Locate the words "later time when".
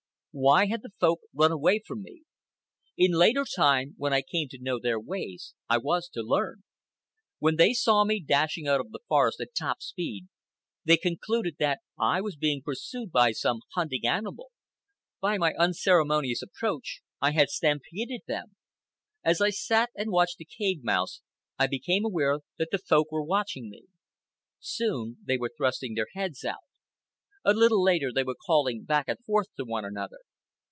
3.11-4.13